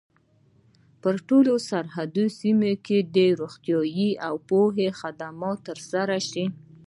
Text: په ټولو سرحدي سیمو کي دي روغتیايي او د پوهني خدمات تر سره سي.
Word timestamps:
په 1.01 1.09
ټولو 1.27 1.53
سرحدي 1.69 2.27
سیمو 2.39 2.73
کي 2.85 2.97
دي 3.15 3.27
روغتیايي 3.41 4.09
او 4.27 4.35
د 4.39 4.43
پوهني 4.49 4.87
خدمات 4.99 5.57
تر 5.67 5.77
سره 5.91 6.15
سي. 6.31 6.45